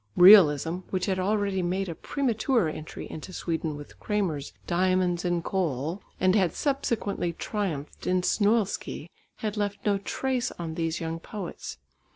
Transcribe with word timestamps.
Realism, 0.17 0.77
which 0.89 1.05
had 1.05 1.19
already 1.19 1.61
made 1.61 1.87
a 1.87 1.93
premature 1.93 2.67
entry 2.67 3.07
into 3.07 3.31
Sweden 3.31 3.75
with 3.75 3.99
Kraemer's 3.99 4.51
Diamonds 4.65 5.23
in 5.23 5.43
Coal, 5.43 6.01
and 6.19 6.33
had 6.35 6.55
subsequently 6.55 7.33
triumphed 7.33 8.07
in 8.07 8.23
Snoilsky, 8.23 9.11
had 9.35 9.57
left 9.57 9.85
no 9.85 9.99
trace 9.99 10.49
on 10.53 10.73
these 10.73 10.99
young 10.99 11.19
poets. 11.19 11.77